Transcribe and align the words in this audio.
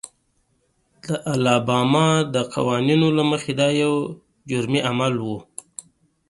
د 1.05 1.07
الاباما 1.33 2.09
د 2.33 2.35
قوانینو 2.53 3.07
له 3.17 3.23
مخې 3.31 3.51
دا 3.61 3.69
یو 3.83 3.93
جرمي 4.49 4.81
عمل 4.89 5.13
و. 5.21 5.27